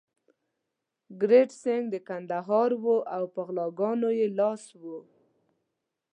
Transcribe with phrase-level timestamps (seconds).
[1.19, 4.83] کرت سېنګ د کندهار وو او په غلاګانو يې لاس و.